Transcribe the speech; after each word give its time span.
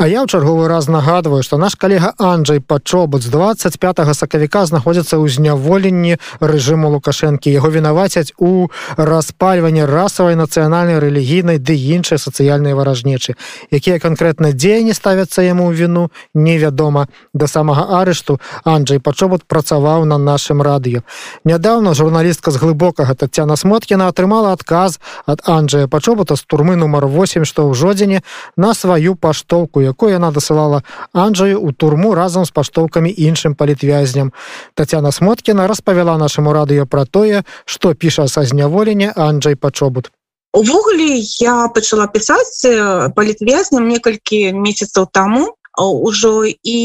А 0.00 0.08
я 0.08 0.24
ў 0.24 0.32
чарговы 0.32 0.64
раз 0.64 0.88
нагадваю 0.88 1.44
што 1.44 1.60
наш 1.60 1.76
калега 1.76 2.16
Анджай 2.16 2.64
пачобут 2.64 3.20
з 3.20 3.28
25 3.28 4.00
сакавіка 4.16 4.64
знаходзіцца 4.64 5.20
ў 5.20 5.28
зняволенні 5.28 6.16
рэжыму 6.40 6.88
лукашэнкі. 6.88 7.52
Яго 7.52 7.68
вінавацяць 7.68 8.32
у 8.40 8.72
распальванні 8.96 9.84
расавай 9.84 10.40
нацыянальнай 10.40 10.96
рэлігійнай 11.04 11.60
ды 11.60 11.76
іншай 11.76 12.16
сацыяльнай 12.16 12.72
варажнечы. 12.72 13.36
Якія 13.68 14.00
канкрэтна 14.00 14.56
дзеянні 14.56 14.96
ставяцца 14.96 15.44
яму 15.44 15.68
ў 15.68 15.76
віну 15.76 16.08
невядома. 16.32 17.04
Да 17.36 17.44
самага 17.44 18.00
арышту 18.00 18.40
Анджай 18.64 19.04
пачобут 19.04 19.44
працаваў 19.44 20.08
на 20.08 20.16
нашым 20.16 20.64
радыё. 20.64 21.04
Нядаўна 21.44 21.92
журналістка 21.92 22.48
з 22.48 22.56
глыбокага 22.56 23.12
Тацяна 23.12 23.60
смоткіна 23.60 24.08
атрымала 24.08 24.56
адказ 24.56 24.96
ад 25.28 25.44
Анджая 25.44 25.92
пачобута 25.92 26.40
з 26.40 26.48
турмы 26.48 26.80
нумар 26.80 27.04
8 27.04 27.44
што 27.44 27.68
ў 27.68 27.76
жодзіне 27.76 28.24
на 28.56 28.72
сваю 28.72 29.12
паштоўку 29.12 29.89
якой 29.90 30.14
яна 30.14 30.30
дасылала 30.30 30.82
Анджаю 31.12 31.60
у 31.60 31.72
турму 31.72 32.14
разам 32.14 32.46
з 32.46 32.54
паштоўкамі 32.54 33.10
іншым 33.10 33.54
палітвязням. 33.54 34.32
Тацяна 34.74 35.12
Смоткіна 35.12 35.66
распавяла 35.66 36.16
нашаму 36.16 36.54
радыё 36.54 36.86
пра 36.86 37.04
тое, 37.04 37.42
што 37.64 37.94
піша 37.94 38.28
са 38.28 38.46
зняволення 38.46 39.12
Анджай 39.16 39.54
пачобут. 39.54 40.10
Увогуле 40.52 41.22
я 41.38 41.68
пачала 41.68 42.06
пісаць 42.10 42.66
палітвязням 43.14 43.86
некалькі 43.86 44.50
месяцаў 44.52 45.06
таму 45.12 45.54
ўжо 45.88 46.44
і 46.44 46.80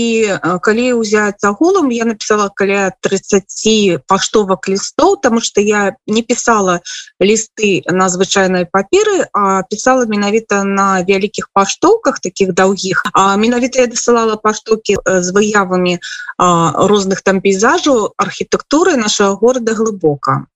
калі 0.61 0.85
ўзяць 1.01 1.43
агулам 1.43 1.91
я 1.91 2.05
написала 2.05 2.49
каля 2.49 2.93
30 3.01 4.07
паштовак 4.07 4.69
лістоў 4.71 5.19
тому 5.21 5.41
что 5.41 5.61
я 5.61 5.95
не 6.07 6.23
писала 6.23 6.79
лісты 7.19 7.83
на 7.89 8.07
звычайнай 8.09 8.65
паперы 8.65 9.27
а 9.33 9.63
писала 9.63 10.05
менавіта 10.05 10.63
на 10.63 11.03
вялікіх 11.03 11.49
паштоўках 11.53 12.19
таких 12.19 12.53
доўгіх 12.53 13.03
а 13.13 13.35
менавіта 13.35 13.81
я 13.83 13.87
дасылала 13.87 14.35
паштокі 14.37 14.97
з 15.05 15.27
выявамі 15.35 15.99
розных 16.39 17.21
там 17.21 17.41
пейзажу 17.41 18.13
архітэктуры 18.17 18.95
нашего 18.95 19.35
города 19.35 19.73
глыбока 19.73 20.47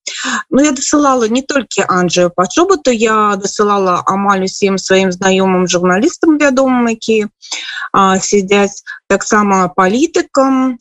Ну 0.49 0.63
я 0.63 0.71
дасылала 0.71 1.27
не 1.29 1.41
толькі 1.41 1.85
Анджаю 1.87 2.31
пачобуту 2.35 2.91
я 2.91 3.35
дасылала 3.35 4.01
амаль 4.05 4.45
усім 4.49 4.77
сваім 4.77 5.11
знаёмым 5.11 5.67
журналістам 5.67 6.37
вядомым 6.37 6.89
які 6.89 7.27
сядзяць 7.95 8.83
таксама 9.07 9.67
палітыкам 9.73 10.77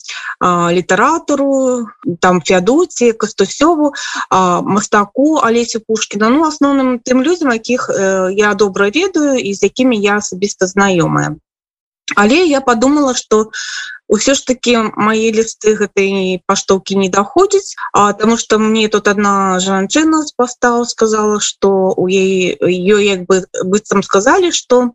літаратуру 0.71 1.87
там 2.19 2.41
феадоці 2.41 3.11
кастусёву 3.13 3.93
мастаку 4.31 5.41
алесю 5.43 5.81
пушкіна 5.85 6.29
ну 6.29 6.45
асноўным 6.47 6.99
тым 6.99 7.23
людзям 7.23 7.51
якіх 7.51 7.89
э, 7.89 8.31
я 8.33 8.53
добра 8.53 8.89
ведаю 8.89 9.37
і 9.37 9.53
з 9.53 9.63
якімі 9.63 9.97
я 9.97 10.17
асабіста 10.21 10.67
знаёмая 10.67 11.35
але 12.15 12.45
я 12.45 12.61
подумала 12.61 13.13
что 13.13 13.51
ўсё 14.09 14.33
ж 14.33 14.45
таки 14.45 14.73
мои 14.97 15.29
лісты 15.31 15.77
гэтай 15.77 16.41
паштоўкі 16.49 16.97
не 16.97 17.09
доходзіць 17.13 17.77
а 17.93 18.13
тому 18.13 18.37
что 18.37 18.57
мне 18.57 18.89
тут 18.89 19.07
одна 19.07 19.59
жанчына 19.61 20.25
с 20.25 20.33
постаў 20.33 20.85
сказала 20.89 21.39
что 21.39 21.93
у 21.93 22.09
ей 22.09 22.57
ее 22.57 23.05
як 23.05 23.29
бы 23.29 23.45
быццам 23.63 24.03
сказали 24.03 24.51
что 24.51 24.91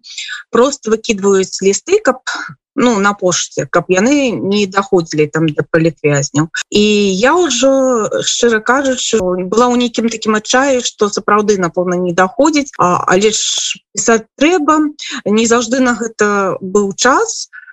просто 0.50 0.90
выкидываюць 0.90 1.62
лісты 1.62 2.02
каб 2.02 2.26
ну 2.74 2.98
на 2.98 3.14
пошце 3.14 3.70
каб 3.70 3.86
яны 3.88 4.34
не 4.34 4.66
доходзілі 4.66 5.30
там 5.30 5.46
до 5.46 5.62
палітвязняў. 5.62 6.50
І 6.74 6.82
я 7.14 7.38
ўжо 7.38 8.10
шчыра 8.26 8.58
кажучы 8.58 9.22
была 9.22 9.70
ў 9.70 9.78
нейкім 9.78 10.10
такім 10.10 10.34
адчаі 10.42 10.82
что 10.82 11.06
сапраўды 11.06 11.54
напэўна 11.62 11.94
не 11.94 12.10
доходзіць 12.10 12.74
але 12.78 13.30
ж 13.30 13.78
пісаць 13.94 14.26
трэба 14.34 14.90
не 15.22 15.46
заўжды 15.46 15.78
на 15.78 15.94
гэта 15.94 16.58
быў 16.58 16.98
час. 16.98 17.46
то 17.46 17.63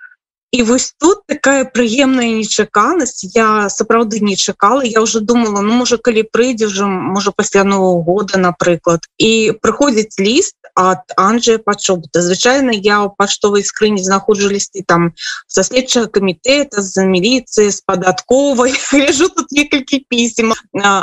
І 0.52 0.62
вось 0.62 0.92
тут 1.00 1.24
такая 1.26 1.64
прыемная 1.64 2.28
нечаканасць 2.36 3.24
я 3.32 3.70
сапраўды 3.72 4.20
не 4.20 4.36
чакала 4.36 4.82
я 4.84 5.00
уже 5.00 5.20
думала 5.20 5.62
ну 5.64 5.72
можа 5.80 5.96
калі 5.96 6.28
прыйдзе 6.28 6.66
уже 6.68 6.84
можа 6.84 7.32
пасля 7.32 7.64
нового 7.64 8.02
года 8.04 8.36
напрыклад 8.36 9.08
і 9.16 9.56
прыходзіць 9.64 10.20
ліст 10.20 10.56
от 10.76 11.16
Анджя 11.16 11.56
пачобта 11.56 12.20
звычайна 12.20 12.76
я 12.76 13.00
ў 13.00 13.16
паштовай 13.16 13.64
скрыні 13.64 14.04
знаходжу 14.04 14.52
лісты 14.52 14.84
там 14.84 15.16
со 15.48 15.64
следчага 15.64 16.12
камітэта 16.12 16.84
за 16.84 17.04
міліцыі 17.08 17.72
з 17.72 17.80
падатковай 17.88 18.76
лежу 18.92 19.32
тут 19.32 19.48
некалькі 19.56 20.04
пісем 20.04 20.52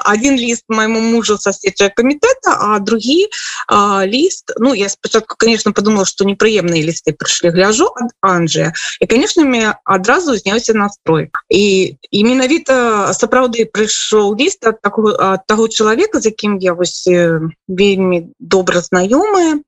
один 0.05 0.37
ліст 0.37 0.69
моему 0.69 1.01
мужу 1.01 1.41
со 1.41 1.53
следчага 1.57 1.89
камітэта 1.97 2.53
а 2.53 2.77
другі 2.77 3.25
а, 3.65 4.05
ліст 4.05 4.53
ну 4.61 4.77
я 4.77 4.89
спачатку 4.89 5.33
конечно 5.41 5.73
подумала 5.73 6.05
что 6.05 6.21
непрыемныя 6.21 6.85
лісты 6.85 7.17
прыйшлі 7.17 7.49
гляжу 7.49 7.89
ад 7.97 8.13
Анджя 8.21 8.73
і 9.01 9.09
конечно 9.09 9.38
песнямі 9.39 9.73
адразу 9.83 10.35
зняўся 10.35 10.73
настрой. 10.73 11.31
І 11.49 11.95
і 12.11 12.23
менавіта 12.23 13.13
сапраўды 13.13 13.65
прыйшоў 13.71 14.35
ліст 14.35 14.67
ад 14.67 14.81
такого 14.81 15.15
ад 15.15 15.47
таго 15.47 15.67
чалавека 15.67 16.19
з 16.19 16.35
якім 16.35 16.59
я 16.59 16.73
вось 16.73 17.07
вельмі 17.67 18.27
добра 18.39 18.81
знаёмая. 18.81 19.63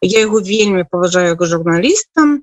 Я 0.00 0.20
его 0.20 0.38
вельмі 0.38 0.84
паважаю 0.90 1.36
журналістам 1.40 2.42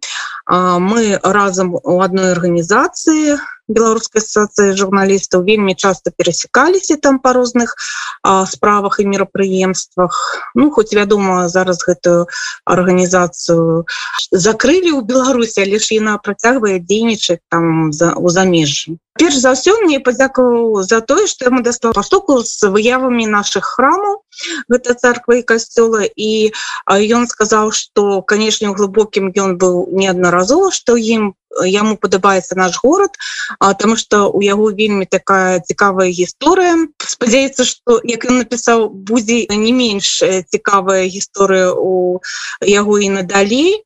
мы 0.51 1.19
разам 1.23 1.75
у 1.75 1.99
адной 2.03 2.31
арганізацыі 2.31 3.39
беларускай 3.67 4.21
ассоцыі 4.21 4.75
журналістаў 4.77 5.43
вельмі 5.43 5.75
часто 5.75 6.11
перасекаліся 6.11 6.97
там 6.97 7.19
по 7.19 7.33
розных 7.33 7.75
а, 8.23 8.45
справах 8.45 8.99
і 8.99 9.07
мерапрыемствах. 9.07 10.17
Ну 10.55 10.71
хоць 10.71 10.93
вядома 10.93 11.47
зараз 11.47 11.83
гэтую 11.87 12.27
арганізацыю 12.65 13.85
закрылі 14.31 14.91
ў 14.97 15.01
беларусі 15.07 15.63
але 15.63 15.79
ж 15.79 15.99
яна 15.99 16.17
працягвае 16.17 16.79
дзейнічаць 16.79 17.43
там 17.49 17.91
за 17.93 18.13
у 18.19 18.29
замежжы 18.29 18.99
перш 19.19 19.37
за 19.37 19.53
ўсё 19.53 19.77
мне 19.83 19.99
падзякаваў 19.99 20.81
за 20.83 21.01
тое 21.01 21.27
што 21.27 21.51
мы 21.53 21.61
дастала 21.63 21.93
паштоку 21.93 22.41
з 22.41 22.69
выявамі 22.73 23.27
наших 23.29 23.65
храмаў 23.77 24.21
гэта 24.69 24.97
царква 24.97 25.37
і 25.39 25.45
касцёла. 25.45 26.03
І 26.15 26.51
ён 26.89 27.29
сказаў 27.29 27.71
что 27.71 28.21
канешне 28.21 28.69
у 28.69 28.75
глыбокім 28.77 29.29
ён 29.37 29.57
быў 29.61 29.87
неаднаразова 29.93 30.71
што 30.73 30.97
ім 30.97 31.33
яму 31.61 31.97
падабаецца 32.01 32.57
наш 32.57 32.81
город 32.81 33.13
а 33.59 33.73
тому 33.77 33.95
что 33.95 34.29
у 34.33 34.41
яго 34.41 34.73
вельмі 34.73 35.05
такая 35.05 35.61
цікавая 35.61 36.09
гісторыя. 36.09 36.89
Спадзяецца 36.97 37.65
что 37.65 38.01
як 38.03 38.25
ён 38.25 38.41
напісаў 38.41 38.89
будзе 38.89 39.45
не 39.49 39.71
менш 39.71 40.23
цікавая 40.49 41.05
гісторыя 41.05 41.73
у 41.73 42.19
яго 42.61 42.97
і 42.97 43.09
надалей. 43.21 43.83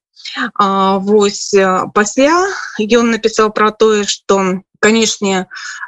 Вось 1.08 1.56
пасля 1.94 2.48
ён 2.80 3.12
напісаў 3.12 3.52
пра 3.52 3.72
тое 3.72 4.04
что 4.04 4.64
канешне 4.80 5.46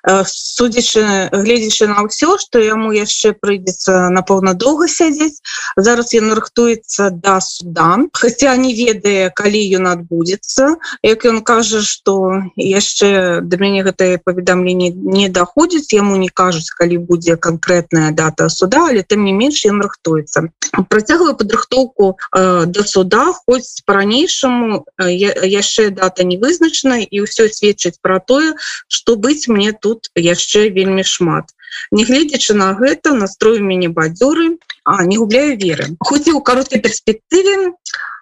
э, 0.08 0.24
судзячы 0.26 1.30
гледзячы 1.32 1.88
на 1.88 2.06
ўсё 2.08 2.38
что 2.38 2.60
яму 2.60 2.92
яшчэ 2.92 3.34
прыйдзецца 3.34 4.10
напэўна 4.14 4.54
доўга 4.54 4.88
сядзець 4.88 5.42
зараз 5.76 6.14
ён 6.14 6.34
рыхтуецца 6.34 7.10
да 7.12 7.40
суда 7.42 7.98
хотя 8.14 8.56
не 8.56 8.74
ведае 8.74 9.30
калі 9.36 9.62
ён 9.80 9.88
адбудзецца. 9.88 10.76
Як 11.04 11.26
ён 11.26 11.42
кажа 11.44 11.82
что 11.82 12.44
яшчэ 12.56 13.42
да 13.42 13.58
мяне 13.58 13.84
гэтае 13.84 14.20
паведамленне 14.24 14.92
не 14.94 15.30
даходзіць 15.30 15.94
яму 15.94 16.18
не 16.18 16.30
кажуць 16.30 16.70
калі 16.76 16.98
будзе 16.98 17.36
конкретная 17.36 18.12
дата 18.12 18.50
суда 18.50 18.88
але 18.90 19.04
тым 19.04 19.26
не 19.26 19.34
менш 19.34 19.66
ён 19.66 19.82
рыхтуецца 19.82 20.50
працягваю 20.90 21.36
падрыхтоўку 21.36 22.18
э, 22.36 22.66
до 22.66 22.84
суда 22.84 23.34
хоць 23.34 23.82
по-ранейшаму 23.86 24.86
э, 24.98 25.12
яшчэ 25.14 25.90
дата 25.90 26.24
не 26.24 26.38
вызначана 26.38 27.00
і 27.02 27.26
ўсё 27.26 27.50
сведчыць 27.50 28.00
про 28.02 28.20
тое 28.20 28.54
што 28.90 29.16
быць 29.16 29.48
мне 29.48 29.72
тут 29.72 30.10
яшчэ 30.18 30.69
вельмі 30.75 31.06
шмат. 31.06 31.54
Нягледзячы 31.92 32.54
на 32.58 32.74
гэта 32.74 33.13
настрою 33.13 33.63
мяне 33.63 33.90
бадзёры 33.90 34.58
а 34.84 35.06
не 35.06 35.18
губляю 35.18 35.58
веры. 35.58 35.96
Хоць 36.02 36.28
і 36.28 36.34
ў 36.34 36.42
кароткай 36.42 36.81
перспектыве 36.81 37.74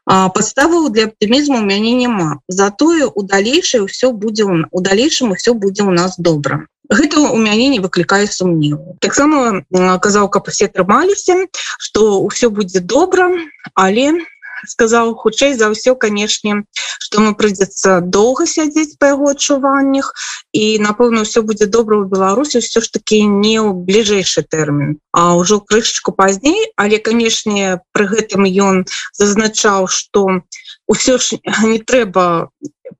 подставаў 0.07 0.87
для 0.95 1.07
аптымізму 1.11 1.59
у 1.59 1.65
мяне 1.67 1.93
няма. 1.95 2.39
Затое 2.47 3.07
у 3.07 3.23
далейшае 3.23 3.83
ўсё 3.83 4.11
будзе 4.11 4.47
у 4.47 4.79
далейшым 4.81 5.31
усё 5.35 5.53
будзе 5.53 5.83
ў 5.83 5.91
нас 5.91 6.15
добра. 6.19 6.67
Гэта 6.87 7.19
у 7.19 7.35
мяне 7.35 7.67
не 7.67 7.79
выклікае 7.83 8.27
сумневу. 8.31 8.95
Таксама 9.03 9.63
казаў 9.99 10.31
каб 10.31 10.47
усе 10.47 10.67
трымаліся 10.67 11.47
что 11.77 12.23
ўсё 12.23 12.49
будзе 12.49 12.79
добра 12.79 13.31
але 13.75 14.11
у 14.15 14.23
сказаў 14.65 15.13
хутчэй 15.21 15.53
за 15.53 15.69
ўсё 15.73 15.95
канешне 15.95 16.63
што 17.03 17.21
мы 17.21 17.35
прыйдзецца 17.39 18.01
доўга 18.01 18.47
сядзець 18.49 18.97
па 18.99 19.13
яго 19.13 19.31
адчуваннях 19.35 20.11
і 20.53 20.65
напэўна 20.81 21.23
ўсё 21.27 21.45
будзе 21.45 21.69
добра 21.69 22.01
ў 22.01 22.09
беларусі 22.09 22.63
ўсё 22.63 22.81
ж 22.81 22.87
таки 22.97 23.21
не 23.25 23.57
ў 23.61 23.73
бліжэйшы 23.87 24.43
тэрмін 24.47 24.97
а 25.17 25.33
ўжо 25.37 25.59
крышачку 25.59 26.11
пазней. 26.11 26.71
Але 26.77 26.99
канешне 27.01 27.81
пры 27.93 28.05
гэтым 28.13 28.45
ён 28.45 28.85
зазначаў 29.17 29.87
что 29.89 30.41
ўсё 30.87 31.17
ж 31.17 31.41
не 31.65 31.79
трэба 31.79 32.49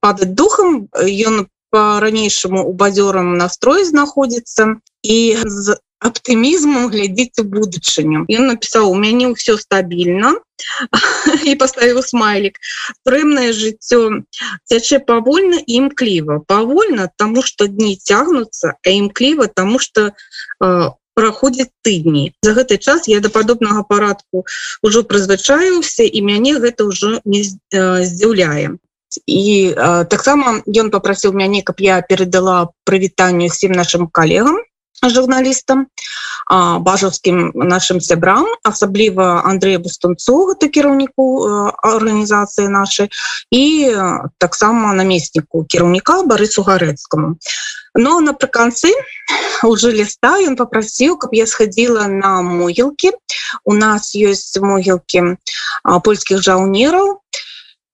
падаць 0.00 0.34
духам 0.34 0.88
ён 0.94 1.46
по-ранейшаму 1.70 2.64
у 2.64 2.72
бадзёрам 2.72 3.36
настрой 3.36 3.84
знаходзіцца. 3.84 4.80
І 5.02 5.36
з 6.02 6.08
аптымізмом 6.08 6.90
глядзіць 6.92 7.42
у 7.42 7.44
будучыню 7.54 8.26
ён 8.28 8.46
напісаў 8.52 8.90
у 8.90 8.98
мяне 9.04 9.32
ўсё 9.34 9.58
стабільна 9.62 10.34
і 11.44 11.54
паставіў 11.62 12.02
смайлік 12.06 12.60
прымнае 13.08 13.50
жыццё 13.56 14.22
цячэ 14.70 15.02
павольна 15.10 15.58
і 15.64 15.82
імкліва 15.82 16.38
павольна 16.46 17.10
таму 17.16 17.42
што 17.42 17.66
дні 17.66 17.98
цягнуцца 17.98 18.78
а 18.78 18.88
імкліва 18.94 19.50
таму 19.60 19.82
што 19.82 20.10
у 20.62 20.94
праходзіць 21.18 21.74
тыдні 21.82 22.24
за 22.46 22.54
гэты 22.54 22.78
час 22.78 23.10
я 23.10 23.18
да 23.24 23.30
падобнага 23.34 23.82
парадку 23.82 24.44
ўжо 24.86 25.02
прызвычаюся 25.12 26.06
і 26.06 26.22
мяне 26.22 26.54
гэта 26.62 26.86
ўжо 26.86 27.18
не 27.26 27.42
здзіўляе. 27.42 28.78
І 29.26 29.74
таксама 30.12 30.62
ён 30.82 30.92
попрасіў 30.94 31.34
мяне 31.34 31.64
каб 31.66 31.82
я 31.82 31.98
перадала 32.06 32.70
прывітанню 32.86 33.50
всім 33.50 33.74
нашим 33.74 34.06
коллегам 34.06 34.62
журналістам 35.06 35.86
бажаўскім 36.80 37.52
нашим 37.54 38.00
сябрам 38.00 38.46
асабліва 38.64 39.42
Андрея 39.44 39.78
бустунцу 39.78 40.50
гэта 40.50 40.68
кіраўніку 40.72 41.26
арганізацыі 41.84 42.68
нашай 42.72 43.12
і 43.52 43.92
таксама 44.38 44.94
намесніку 44.96 45.64
кіраўніка 45.68 46.22
барысу 46.24 46.64
гарэцкаму 46.64 47.36
но 47.94 48.20
напрыканцы 48.20 48.94
уже 49.62 49.92
ліста 49.92 50.38
ён 50.40 50.56
попрасіў 50.56 51.18
каб 51.18 51.34
я 51.34 51.46
сходила 51.46 52.08
на 52.08 52.42
могілкі 52.42 53.12
у 53.64 53.74
нас 53.74 54.14
есть 54.14 54.58
могілкі 54.58 55.36
польскіх 56.04 56.42
жаўнераў 56.42 57.17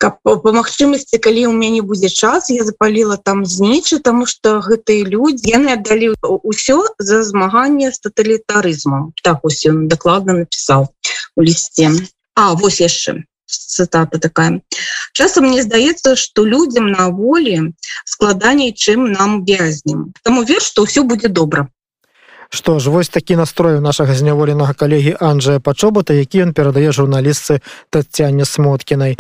каб 0.05 0.21
по 0.21 0.53
магчымасці 0.53 1.17
калі 1.25 1.47
у 1.49 1.53
мяне 1.57 1.81
будзе 1.81 2.09
час 2.13 2.51
я 2.53 2.65
запаліла 2.69 3.17
там 3.17 3.45
знічы 3.49 3.99
тому 4.05 4.27
что 4.29 4.61
гэтыя 4.61 5.09
людзі 5.09 5.49
яны 5.57 5.73
аддалі 5.81 6.13
ўсё 6.21 6.77
за 7.01 7.25
змаганне 7.25 7.89
з 7.89 8.05
тоталітарызмом 8.05 9.15
так 9.25 9.41
ён 9.49 9.89
дакладна 9.89 10.45
напісаў 10.45 10.93
у 11.37 11.41
лісце. 11.41 11.89
А 12.37 12.53
вось 12.53 12.81
яшчэ 12.85 13.25
цитата 13.47 14.19
такая. 14.19 14.61
Часам 15.13 15.49
мне 15.49 15.63
здаецца 15.63 16.17
что 16.17 16.45
людям 16.45 16.93
на 16.93 17.09
волі 17.09 17.73
складаней 18.05 18.75
чым 18.77 19.09
нам 19.13 19.45
вязнем 19.45 20.13
тому 20.23 20.45
вер 20.45 20.61
что 20.61 20.85
ўсё 20.85 21.09
будет 21.09 21.33
добра 21.33 21.69
Што 22.51 22.79
ж 22.79 22.93
вось 22.93 23.09
такі 23.09 23.41
настрой 23.41 23.81
нашага 23.81 24.13
зняволенага 24.13 24.75
калегі 24.75 25.17
Анджая 25.21 25.65
пачобата 25.65 26.13
які 26.13 26.45
ён 26.45 26.53
перадае 26.53 26.93
журналістцы 26.93 27.65
татяне 27.89 28.45
смоткінай 28.45 29.17